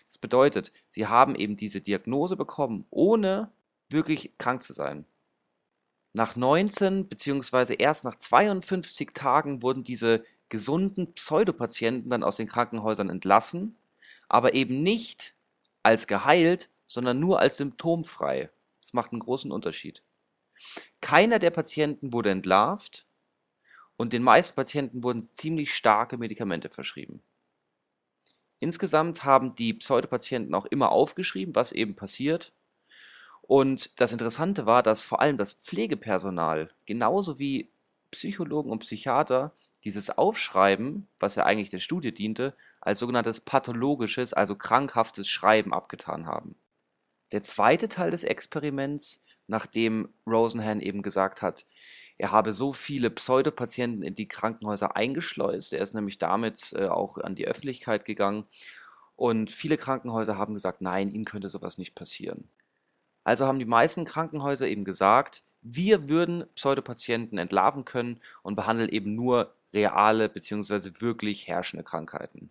Das 0.07 0.17
bedeutet, 0.17 0.71
sie 0.89 1.07
haben 1.07 1.35
eben 1.35 1.57
diese 1.57 1.81
Diagnose 1.81 2.35
bekommen, 2.35 2.85
ohne 2.89 3.51
wirklich 3.89 4.37
krank 4.37 4.63
zu 4.63 4.73
sein. 4.73 5.05
Nach 6.13 6.35
19 6.35 7.07
bzw. 7.07 7.75
erst 7.77 8.05
nach 8.05 8.15
52 8.15 9.13
Tagen 9.13 9.61
wurden 9.61 9.83
diese 9.83 10.23
gesunden 10.49 11.13
Pseudopatienten 11.13 12.09
dann 12.09 12.23
aus 12.23 12.37
den 12.37 12.47
Krankenhäusern 12.47 13.09
entlassen, 13.09 13.75
aber 14.29 14.53
eben 14.53 14.81
nicht 14.81 15.35
als 15.87 16.05
geheilt, 16.05 16.69
sondern 16.85 17.17
nur 17.17 17.39
als 17.39 17.55
symptomfrei. 17.55 18.49
Das 18.81 18.93
macht 18.93 19.13
einen 19.13 19.21
großen 19.21 19.53
Unterschied. 19.53 20.03
Keiner 20.99 21.39
der 21.39 21.51
Patienten 21.51 22.11
wurde 22.11 22.29
entlarvt 22.29 23.05
und 23.95 24.11
den 24.11 24.21
meisten 24.21 24.53
Patienten 24.53 25.01
wurden 25.01 25.29
ziemlich 25.35 25.73
starke 25.73 26.17
Medikamente 26.17 26.69
verschrieben. 26.69 27.23
Insgesamt 28.59 29.23
haben 29.23 29.55
die 29.55 29.75
Pseudopatienten 29.75 30.53
auch 30.55 30.65
immer 30.65 30.91
aufgeschrieben, 30.91 31.55
was 31.55 31.71
eben 31.71 31.95
passiert. 31.95 32.51
Und 33.43 33.97
das 34.01 34.11
Interessante 34.11 34.65
war, 34.65 34.83
dass 34.83 35.03
vor 35.03 35.21
allem 35.21 35.37
das 35.37 35.53
Pflegepersonal, 35.53 36.69
genauso 36.85 37.39
wie 37.39 37.69
Psychologen 38.11 38.71
und 38.71 38.79
Psychiater, 38.79 39.53
dieses 39.85 40.17
Aufschreiben, 40.17 41.07
was 41.19 41.35
ja 41.35 41.45
eigentlich 41.45 41.69
der 41.69 41.79
Studie 41.79 42.13
diente, 42.13 42.55
als 42.81 42.99
sogenanntes 42.99 43.41
pathologisches, 43.41 44.33
also 44.33 44.55
krankhaftes 44.55 45.27
Schreiben 45.27 45.73
abgetan 45.73 46.25
haben. 46.25 46.55
Der 47.31 47.43
zweite 47.43 47.87
Teil 47.87 48.11
des 48.11 48.23
Experiments, 48.23 49.25
nachdem 49.47 50.13
Rosenhan 50.25 50.81
eben 50.81 51.01
gesagt 51.01 51.41
hat, 51.41 51.65
er 52.17 52.31
habe 52.31 52.53
so 52.53 52.73
viele 52.73 53.09
Pseudopatienten 53.11 54.01
in 54.01 54.15
die 54.15 54.27
Krankenhäuser 54.27 54.95
eingeschleust. 54.95 55.73
Er 55.73 55.81
ist 55.81 55.93
nämlich 55.93 56.17
damit 56.17 56.73
äh, 56.73 56.87
auch 56.87 57.17
an 57.17 57.35
die 57.35 57.47
Öffentlichkeit 57.47 58.05
gegangen. 58.05 58.45
Und 59.15 59.51
viele 59.51 59.77
Krankenhäuser 59.77 60.37
haben 60.37 60.53
gesagt, 60.53 60.81
nein, 60.81 61.11
ihnen 61.11 61.25
könnte 61.25 61.49
sowas 61.49 61.77
nicht 61.77 61.95
passieren. 61.95 62.49
Also 63.23 63.45
haben 63.45 63.59
die 63.59 63.65
meisten 63.65 64.05
Krankenhäuser 64.05 64.67
eben 64.67 64.85
gesagt, 64.85 65.43
wir 65.61 66.07
würden 66.07 66.45
Pseudopatienten 66.55 67.37
entlarven 67.37 67.83
können 67.83 68.21
und 68.41 68.55
behandeln 68.55 68.89
eben 68.89 69.15
nur 69.15 69.53
reale 69.73 70.29
bzw. 70.29 71.01
wirklich 71.01 71.47
herrschende 71.47 71.83
Krankheiten. 71.83 72.49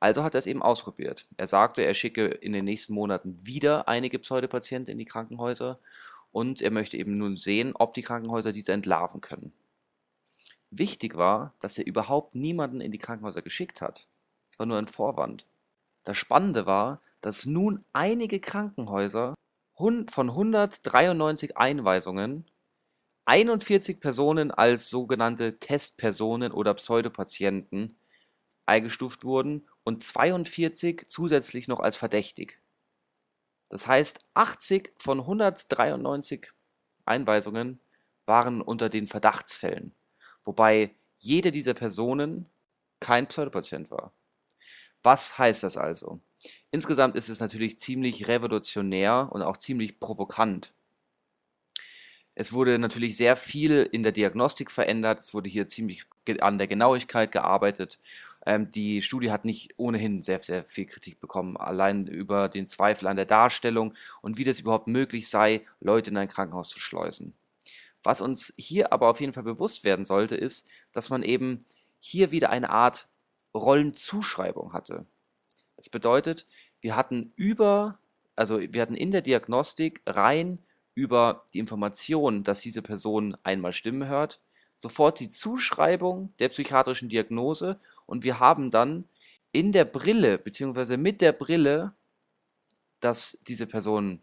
Also 0.00 0.24
hat 0.24 0.34
er 0.34 0.38
es 0.38 0.46
eben 0.46 0.62
ausprobiert. 0.62 1.28
Er 1.36 1.46
sagte, 1.46 1.82
er 1.82 1.92
schicke 1.92 2.26
in 2.26 2.52
den 2.52 2.64
nächsten 2.64 2.94
Monaten 2.94 3.46
wieder 3.46 3.86
einige 3.86 4.18
Pseudopatienten 4.18 4.90
in 4.92 4.98
die 4.98 5.04
Krankenhäuser 5.04 5.78
und 6.32 6.62
er 6.62 6.70
möchte 6.70 6.96
eben 6.96 7.18
nun 7.18 7.36
sehen, 7.36 7.74
ob 7.74 7.92
die 7.92 8.02
Krankenhäuser 8.02 8.52
diese 8.52 8.72
entlarven 8.72 9.20
können. 9.20 9.52
Wichtig 10.70 11.16
war, 11.16 11.54
dass 11.58 11.76
er 11.76 11.86
überhaupt 11.86 12.34
niemanden 12.34 12.80
in 12.80 12.92
die 12.92 12.98
Krankenhäuser 12.98 13.42
geschickt 13.42 13.82
hat. 13.82 14.08
Es 14.48 14.58
war 14.58 14.66
nur 14.66 14.78
ein 14.78 14.86
Vorwand. 14.86 15.46
Das 16.04 16.16
Spannende 16.16 16.64
war, 16.64 17.02
dass 17.20 17.44
nun 17.44 17.84
einige 17.92 18.40
Krankenhäuser 18.40 19.34
von 19.74 20.06
193 20.30 21.56
Einweisungen 21.56 22.46
41 23.26 24.00
Personen 24.00 24.50
als 24.50 24.88
sogenannte 24.88 25.58
Testpersonen 25.58 26.52
oder 26.52 26.74
Pseudopatienten 26.74 27.98
eingestuft 28.66 29.24
wurden 29.24 29.68
und 29.90 30.04
42 30.04 31.06
zusätzlich 31.08 31.66
noch 31.66 31.80
als 31.80 31.96
verdächtig. 31.96 32.60
Das 33.70 33.88
heißt, 33.88 34.20
80 34.34 34.92
von 34.96 35.18
193 35.18 36.52
Einweisungen 37.06 37.80
waren 38.24 38.60
unter 38.62 38.88
den 38.88 39.08
Verdachtsfällen, 39.08 39.92
wobei 40.44 40.94
jede 41.16 41.50
dieser 41.50 41.74
Personen 41.74 42.46
kein 43.00 43.26
Pseudopatient 43.26 43.90
war. 43.90 44.12
Was 45.02 45.38
heißt 45.38 45.64
das 45.64 45.76
also? 45.76 46.20
Insgesamt 46.70 47.16
ist 47.16 47.28
es 47.28 47.40
natürlich 47.40 47.76
ziemlich 47.80 48.28
revolutionär 48.28 49.28
und 49.32 49.42
auch 49.42 49.56
ziemlich 49.56 49.98
provokant. 49.98 50.72
Es 52.36 52.52
wurde 52.52 52.78
natürlich 52.78 53.16
sehr 53.16 53.34
viel 53.34 53.88
in 53.90 54.04
der 54.04 54.12
Diagnostik 54.12 54.70
verändert, 54.70 55.18
es 55.18 55.34
wurde 55.34 55.50
hier 55.50 55.68
ziemlich 55.68 56.04
an 56.40 56.58
der 56.58 56.68
Genauigkeit 56.68 57.32
gearbeitet 57.32 57.98
ähm, 58.46 58.70
die 58.70 59.02
Studie 59.02 59.30
hat 59.30 59.44
nicht 59.44 59.74
ohnehin 59.76 60.22
sehr, 60.22 60.40
sehr 60.40 60.64
viel 60.64 60.86
Kritik 60.86 61.20
bekommen, 61.20 61.56
allein 61.56 62.06
über 62.06 62.48
den 62.48 62.66
Zweifel 62.66 63.06
an 63.06 63.16
der 63.16 63.26
Darstellung 63.26 63.94
und 64.22 64.38
wie 64.38 64.44
das 64.44 64.60
überhaupt 64.60 64.88
möglich 64.88 65.28
sei, 65.28 65.64
Leute 65.80 66.10
in 66.10 66.16
ein 66.16 66.28
Krankenhaus 66.28 66.68
zu 66.68 66.80
schleusen. 66.80 67.34
Was 68.02 68.20
uns 68.20 68.54
hier 68.56 68.92
aber 68.92 69.10
auf 69.10 69.20
jeden 69.20 69.34
Fall 69.34 69.42
bewusst 69.42 69.84
werden 69.84 70.04
sollte, 70.04 70.36
ist, 70.36 70.66
dass 70.92 71.10
man 71.10 71.22
eben 71.22 71.66
hier 71.98 72.30
wieder 72.30 72.50
eine 72.50 72.70
Art 72.70 73.08
Rollenzuschreibung 73.54 74.72
hatte. 74.72 75.06
Das 75.76 75.90
bedeutet, 75.90 76.46
wir 76.80 76.96
hatten 76.96 77.32
über, 77.36 77.98
also 78.36 78.60
wir 78.60 78.80
hatten 78.80 78.94
in 78.94 79.10
der 79.10 79.22
Diagnostik 79.22 80.00
rein 80.06 80.60
über 80.94 81.46
die 81.52 81.58
Information, 81.58 82.42
dass 82.42 82.60
diese 82.60 82.82
Person 82.82 83.36
einmal 83.42 83.72
Stimmen 83.72 84.08
hört, 84.08 84.40
sofort 84.80 85.20
die 85.20 85.28
Zuschreibung 85.28 86.32
der 86.38 86.48
psychiatrischen 86.48 87.10
Diagnose 87.10 87.78
und 88.06 88.24
wir 88.24 88.40
haben 88.40 88.70
dann 88.70 89.04
in 89.52 89.72
der 89.72 89.84
Brille, 89.84 90.38
beziehungsweise 90.38 90.96
mit 90.96 91.20
der 91.20 91.32
Brille, 91.32 91.92
dass 93.00 93.38
diese 93.46 93.66
Person 93.66 94.22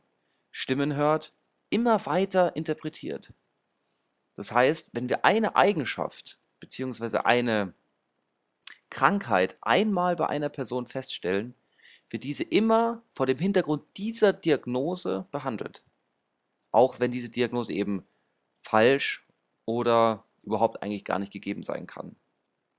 Stimmen 0.50 0.96
hört, 0.96 1.32
immer 1.70 2.04
weiter 2.08 2.56
interpretiert. 2.56 3.34
Das 4.34 4.52
heißt, 4.52 4.90
wenn 4.94 5.10
wir 5.10 5.26
eine 5.26 5.56
Eigenschaft 5.56 6.40
bzw. 6.60 7.18
eine 7.18 7.76
Krankheit 8.90 9.58
einmal 9.62 10.16
bei 10.16 10.26
einer 10.26 10.50
Person 10.50 10.88
feststellen, 10.88 11.54
wird 12.10 12.24
diese 12.24 12.44
immer 12.44 13.04
vor 13.12 13.28
dem 13.28 13.38
Hintergrund 13.38 13.84
dieser 13.96 14.34
Diagnose 14.34 15.28
behandelt. 15.30 15.84
Auch 16.72 17.00
wenn 17.00 17.12
diese 17.12 17.30
Diagnose 17.30 17.74
eben 17.74 18.08
falsch 18.62 19.24
oder 19.66 20.24
überhaupt 20.48 20.82
eigentlich 20.82 21.06
gar 21.06 21.20
nicht 21.20 21.32
gegeben 21.32 21.63
sein 21.63 21.86
kann. 21.86 22.16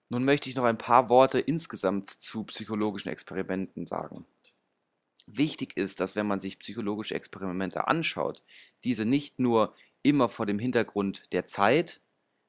Nun 0.08 0.24
möchte 0.24 0.48
ich 0.48 0.56
noch 0.56 0.64
ein 0.64 0.78
paar 0.78 1.10
Worte 1.10 1.38
insgesamt 1.38 2.08
zu 2.08 2.44
psychologischen 2.44 3.10
Experimenten 3.10 3.86
sagen. 3.86 4.26
Wichtig 5.26 5.76
ist, 5.76 6.00
dass 6.00 6.16
wenn 6.16 6.26
man 6.26 6.38
sich 6.38 6.58
psychologische 6.58 7.14
Experimente 7.14 7.86
anschaut, 7.86 8.42
diese 8.84 9.04
nicht 9.04 9.38
nur 9.38 9.74
immer 10.02 10.30
vor 10.30 10.46
dem 10.46 10.58
Hintergrund 10.58 11.30
der 11.32 11.46
Zeit, 11.46 12.00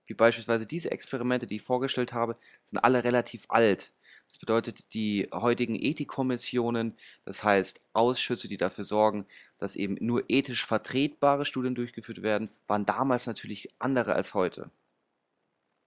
wie 0.05 0.13
beispielsweise 0.13 0.65
diese 0.65 0.91
Experimente, 0.91 1.45
die 1.45 1.57
ich 1.57 1.61
vorgestellt 1.61 2.13
habe, 2.13 2.35
sind 2.63 2.79
alle 2.79 3.03
relativ 3.03 3.45
alt. 3.49 3.91
Das 4.27 4.37
bedeutet, 4.37 4.93
die 4.93 5.27
heutigen 5.33 5.75
Ethikkommissionen, 5.75 6.95
das 7.25 7.43
heißt 7.43 7.81
Ausschüsse, 7.93 8.47
die 8.47 8.57
dafür 8.57 8.85
sorgen, 8.85 9.25
dass 9.57 9.75
eben 9.75 9.97
nur 9.99 10.23
ethisch 10.29 10.65
vertretbare 10.65 11.45
Studien 11.45 11.75
durchgeführt 11.75 12.21
werden, 12.21 12.49
waren 12.67 12.85
damals 12.85 13.27
natürlich 13.27 13.69
andere 13.79 14.13
als 14.13 14.33
heute. 14.33 14.71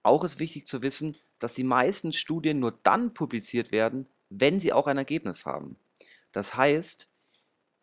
Auch 0.02 0.24
ist 0.24 0.38
wichtig 0.38 0.66
zu 0.66 0.82
wissen, 0.82 1.16
dass 1.38 1.54
die 1.54 1.64
meisten 1.64 2.12
Studien 2.12 2.58
nur 2.58 2.78
dann 2.82 3.14
publiziert 3.14 3.72
werden, 3.72 4.08
wenn 4.28 4.58
sie 4.58 4.72
auch 4.72 4.86
ein 4.86 4.98
Ergebnis 4.98 5.44
haben. 5.46 5.76
Das 6.32 6.56
heißt, 6.56 7.08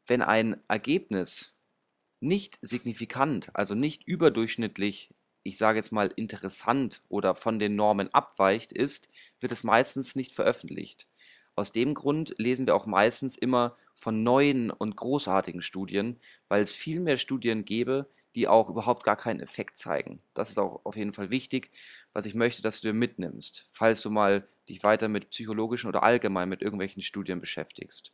wenn 0.08 0.22
ein 0.22 0.62
Ergebnis 0.68 1.56
nicht 2.20 2.58
signifikant, 2.62 3.50
also 3.54 3.76
nicht 3.76 4.04
überdurchschnittlich, 4.04 5.14
ich 5.44 5.58
sage 5.58 5.78
jetzt 5.78 5.92
mal 5.92 6.12
interessant 6.16 7.02
oder 7.08 7.36
von 7.36 7.60
den 7.60 7.76
Normen 7.76 8.14
abweicht 8.14 8.72
ist, 8.72 9.10
wird 9.40 9.52
es 9.52 9.64
meistens 9.64 10.16
nicht 10.16 10.34
veröffentlicht. 10.34 11.08
Aus 11.56 11.72
dem 11.72 11.94
Grund 11.94 12.36
lesen 12.38 12.68
wir 12.68 12.76
auch 12.76 12.86
meistens 12.86 13.38
immer 13.38 13.76
von 13.94 14.24
neuen 14.24 14.72
und 14.72 14.96
großartigen 14.96 15.62
Studien, 15.62 16.20
weil 16.48 16.62
es 16.62 16.74
viel 16.74 17.00
mehr 17.00 17.18
Studien 17.18 17.66
gäbe, 17.66 18.10
die 18.36 18.48
auch 18.48 18.70
überhaupt 18.70 19.04
gar 19.04 19.16
keinen 19.16 19.40
Effekt 19.40 19.78
zeigen. 19.78 20.22
Das 20.34 20.50
ist 20.50 20.58
auch 20.58 20.82
auf 20.86 20.96
jeden 20.96 21.14
Fall 21.14 21.32
wichtig, 21.32 21.72
was 22.14 22.26
ich 22.26 22.36
möchte, 22.36 22.62
dass 22.62 22.82
du 22.82 22.90
dir 22.90 22.94
mitnimmst, 22.94 23.66
falls 23.72 24.02
du 24.02 24.10
mal 24.10 24.48
dich 24.68 24.84
weiter 24.84 25.08
mit 25.08 25.30
psychologischen 25.30 25.88
oder 25.88 26.04
allgemein 26.04 26.50
mit 26.50 26.62
irgendwelchen 26.62 27.02
Studien 27.02 27.40
beschäftigst. 27.40 28.14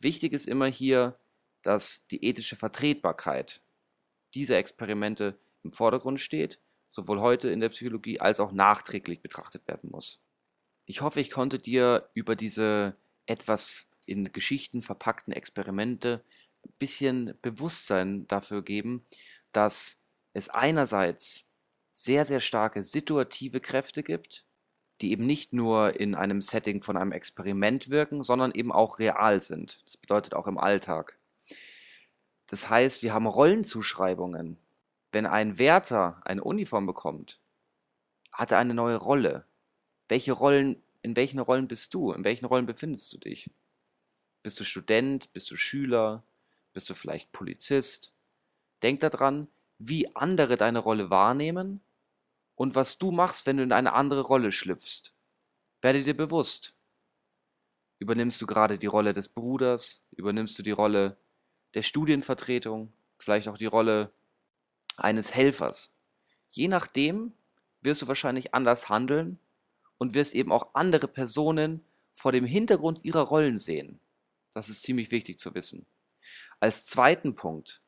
Wichtig 0.00 0.32
ist 0.32 0.48
immer 0.48 0.66
hier, 0.66 1.18
dass 1.62 2.06
die 2.08 2.24
ethische 2.24 2.56
Vertretbarkeit 2.56 3.62
dieser 4.34 4.58
Experimente 4.58 5.38
im 5.62 5.70
Vordergrund 5.70 6.20
steht, 6.20 6.58
sowohl 6.88 7.20
heute 7.20 7.50
in 7.50 7.60
der 7.60 7.68
Psychologie 7.68 8.20
als 8.20 8.40
auch 8.40 8.52
nachträglich 8.52 9.22
betrachtet 9.22 9.66
werden 9.68 9.90
muss. 9.90 10.20
Ich 10.86 11.00
hoffe, 11.00 11.20
ich 11.20 11.30
konnte 11.30 11.58
dir 11.58 12.10
über 12.14 12.34
diese 12.34 12.96
etwas 13.26 13.86
in 14.06 14.32
Geschichten 14.32 14.82
verpackten 14.82 15.32
Experimente 15.32 16.24
ein 16.64 16.72
bisschen 16.78 17.38
Bewusstsein 17.42 18.26
dafür 18.26 18.62
geben, 18.62 19.02
dass 19.52 20.04
es 20.32 20.48
einerseits 20.48 21.44
sehr, 21.92 22.26
sehr 22.26 22.40
starke 22.40 22.82
situative 22.82 23.60
Kräfte 23.60 24.02
gibt, 24.02 24.44
die 25.00 25.10
eben 25.10 25.26
nicht 25.26 25.52
nur 25.52 25.98
in 25.98 26.14
einem 26.14 26.40
Setting 26.40 26.82
von 26.82 26.96
einem 26.96 27.12
Experiment 27.12 27.90
wirken, 27.90 28.22
sondern 28.22 28.52
eben 28.52 28.72
auch 28.72 28.98
real 28.98 29.40
sind. 29.40 29.82
Das 29.84 29.96
bedeutet 29.96 30.34
auch 30.34 30.46
im 30.46 30.58
Alltag. 30.58 31.18
Das 32.46 32.70
heißt, 32.70 33.02
wir 33.02 33.12
haben 33.12 33.26
Rollenzuschreibungen. 33.26 34.58
Wenn 35.10 35.26
ein 35.26 35.58
Wärter 35.58 36.20
eine 36.24 36.44
Uniform 36.44 36.86
bekommt, 36.86 37.40
hat 38.32 38.50
er 38.50 38.58
eine 38.58 38.74
neue 38.74 38.96
Rolle. 38.96 39.46
Welche 40.08 40.32
Rollen, 40.32 40.82
in 41.02 41.16
welchen 41.16 41.38
Rollen 41.38 41.68
bist 41.68 41.92
du? 41.94 42.12
In 42.12 42.24
welchen 42.24 42.46
Rollen 42.46 42.66
befindest 42.66 43.12
du 43.12 43.18
dich? 43.18 43.50
Bist 44.42 44.58
du 44.58 44.64
Student? 44.64 45.32
Bist 45.32 45.50
du 45.50 45.56
Schüler? 45.56 46.24
Bist 46.72 46.88
du 46.88 46.94
vielleicht 46.94 47.32
Polizist? 47.32 48.12
Denk 48.82 49.00
daran, 49.00 49.48
wie 49.78 50.14
andere 50.14 50.56
deine 50.56 50.78
Rolle 50.78 51.10
wahrnehmen 51.10 51.80
und 52.54 52.74
was 52.74 52.98
du 52.98 53.10
machst, 53.10 53.46
wenn 53.46 53.56
du 53.56 53.62
in 53.62 53.72
eine 53.72 53.92
andere 53.92 54.20
Rolle 54.20 54.52
schlüpfst. 54.52 55.14
Werde 55.80 56.02
dir 56.02 56.16
bewusst. 56.16 56.74
Übernimmst 57.98 58.40
du 58.40 58.46
gerade 58.46 58.78
die 58.78 58.86
Rolle 58.86 59.12
des 59.12 59.28
Bruders? 59.28 60.02
Übernimmst 60.12 60.58
du 60.58 60.62
die 60.62 60.70
Rolle 60.72 61.16
der 61.74 61.82
Studienvertretung? 61.82 62.92
Vielleicht 63.18 63.48
auch 63.48 63.58
die 63.58 63.66
Rolle 63.66 64.12
eines 64.96 65.34
Helfers? 65.34 65.92
Je 66.48 66.68
nachdem 66.68 67.32
wirst 67.80 68.02
du 68.02 68.08
wahrscheinlich 68.08 68.54
anders 68.54 68.88
handeln 68.88 69.38
und 69.98 70.14
wirst 70.14 70.34
eben 70.34 70.52
auch 70.52 70.74
andere 70.74 71.08
Personen 71.08 71.84
vor 72.14 72.32
dem 72.32 72.44
Hintergrund 72.44 73.04
ihrer 73.04 73.22
Rollen 73.22 73.58
sehen. 73.58 74.00
Das 74.52 74.68
ist 74.68 74.82
ziemlich 74.82 75.10
wichtig 75.10 75.38
zu 75.38 75.54
wissen. 75.54 75.86
Als 76.60 76.84
zweiten 76.84 77.34
Punkt 77.34 77.81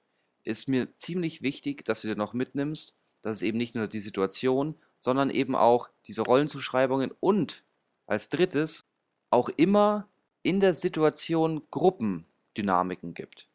ist 0.45 0.69
mir 0.69 0.97
ziemlich 0.97 1.43
wichtig, 1.43 1.85
dass 1.85 2.03
du 2.03 2.09
dir 2.09 2.17
noch 2.17 2.35
mitnimmst, 2.35 2.95
dass 3.23 3.37
es 3.37 3.43
eben 3.43 3.59
nicht 3.59 3.75
nur 3.75 3.89
die 3.89 4.01
Situation, 4.01 4.77
sondern 4.99 5.31
eben 5.31 5.57
auch 5.57 5.89
diese 6.07 6.23
Rollenzuschreibungen 6.23 7.13
und 7.21 7.65
als 8.07 8.29
drittes 8.29 8.87
auch 9.31 9.49
immer 9.49 10.09
in 10.43 10.61
der 10.61 10.75
Situation 10.75 11.63
Gruppendynamiken 11.71 13.15
gibt. 13.15 13.49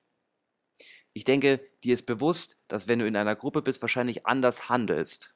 Ich 1.13 1.23
denke, 1.23 1.59
dir 1.83 1.93
ist 1.93 2.05
bewusst, 2.05 2.61
dass 2.67 2.87
wenn 2.87 2.99
du 2.99 3.07
in 3.07 3.15
einer 3.15 3.35
Gruppe 3.35 3.61
bist, 3.61 3.81
wahrscheinlich 3.81 4.25
anders 4.25 4.69
handelst. 4.69 5.35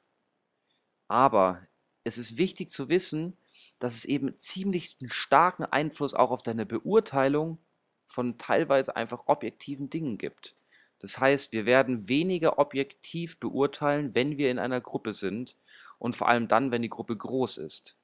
Aber 1.08 1.66
es 2.04 2.18
ist 2.18 2.38
wichtig 2.38 2.70
zu 2.70 2.88
wissen, 2.88 3.36
dass 3.78 3.94
es 3.94 4.04
eben 4.04 4.38
ziemlich 4.38 4.96
einen 5.00 5.10
starken 5.10 5.64
Einfluss 5.64 6.14
auch 6.14 6.30
auf 6.30 6.42
deine 6.42 6.66
Beurteilung 6.66 7.58
von 8.06 8.38
teilweise 8.38 8.96
einfach 8.96 9.24
objektiven 9.26 9.90
Dingen 9.90 10.18
gibt. 10.18 10.56
Das 11.04 11.18
heißt, 11.18 11.52
wir 11.52 11.66
werden 11.66 12.08
weniger 12.08 12.58
objektiv 12.58 13.38
beurteilen, 13.38 14.14
wenn 14.14 14.38
wir 14.38 14.50
in 14.50 14.58
einer 14.58 14.80
Gruppe 14.80 15.12
sind 15.12 15.54
und 15.98 16.16
vor 16.16 16.30
allem 16.30 16.48
dann, 16.48 16.70
wenn 16.70 16.80
die 16.80 16.88
Gruppe 16.88 17.14
groß 17.14 17.58
ist. 17.58 17.94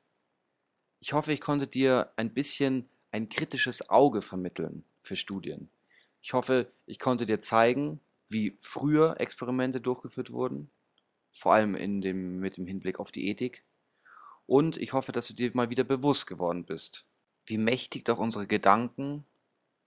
Ich 1.00 1.14
hoffe, 1.14 1.32
ich 1.32 1.40
konnte 1.40 1.66
dir 1.66 2.12
ein 2.16 2.34
bisschen 2.34 2.90
ein 3.10 3.30
kritisches 3.30 3.88
Auge 3.88 4.20
vermitteln 4.20 4.84
für 5.00 5.16
Studien. 5.16 5.70
Ich 6.20 6.34
hoffe, 6.34 6.70
ich 6.84 6.98
konnte 6.98 7.24
dir 7.24 7.40
zeigen, 7.40 8.00
wie 8.28 8.58
früher 8.60 9.18
Experimente 9.18 9.80
durchgeführt 9.80 10.30
wurden, 10.30 10.70
vor 11.32 11.54
allem 11.54 11.76
in 11.76 12.02
dem, 12.02 12.38
mit 12.38 12.58
dem 12.58 12.66
Hinblick 12.66 13.00
auf 13.00 13.10
die 13.10 13.28
Ethik. 13.28 13.64
Und 14.44 14.76
ich 14.76 14.92
hoffe, 14.92 15.12
dass 15.12 15.26
du 15.26 15.32
dir 15.32 15.50
mal 15.54 15.70
wieder 15.70 15.84
bewusst 15.84 16.26
geworden 16.26 16.66
bist, 16.66 17.06
wie 17.46 17.56
mächtig 17.56 18.04
doch 18.04 18.18
unsere 18.18 18.46
Gedanken 18.46 19.24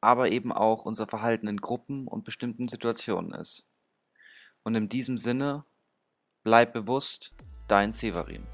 aber 0.04 0.30
eben 0.30 0.52
auch 0.52 0.86
unser 0.86 1.08
Verhalten 1.08 1.48
in 1.48 1.58
Gruppen 1.58 2.08
und 2.08 2.26
bestimmten 2.26 2.68
Situationen 2.68 3.32
ist. 3.32 3.66
Und 4.64 4.76
in 4.76 4.90
diesem 4.90 5.18
Sinne, 5.18 5.66
bleib 6.44 6.74
bewusst, 6.74 7.34
dein 7.68 7.92
Severin. 7.92 8.46